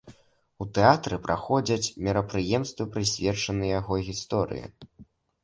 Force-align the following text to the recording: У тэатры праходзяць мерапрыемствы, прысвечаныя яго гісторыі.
У 0.63 0.65
тэатры 0.77 1.19
праходзяць 1.27 1.93
мерапрыемствы, 2.07 2.83
прысвечаныя 2.97 3.71
яго 3.79 4.01
гісторыі. 4.11 4.65